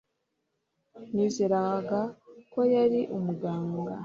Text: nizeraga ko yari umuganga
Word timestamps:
nizeraga 1.13 1.99
ko 2.51 2.59
yari 2.73 2.99
umuganga 3.17 3.91